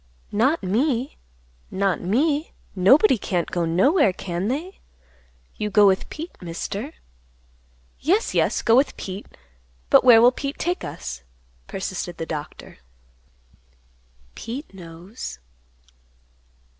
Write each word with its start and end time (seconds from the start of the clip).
"Not 0.31 0.63
me; 0.63 1.17
not 1.69 2.01
me; 2.01 2.53
nobody 2.75 3.19
can't 3.19 3.51
go 3.51 3.65
nowhere, 3.65 4.11
can 4.11 4.47
they? 4.47 4.79
You 5.57 5.69
go 5.69 5.85
with 5.85 6.09
Pete, 6.09 6.35
Mister." 6.41 6.93
"Yes, 7.99 8.33
yes; 8.33 8.63
go 8.63 8.75
with 8.75 8.97
Pete; 8.97 9.27
but 9.91 10.03
where 10.03 10.19
will 10.19 10.31
Pete 10.31 10.57
take 10.57 10.83
us?" 10.83 11.21
persisted 11.67 12.17
the 12.17 12.25
Doctor. 12.25 12.79
"Pete 14.33 14.73
knows." 14.73 15.37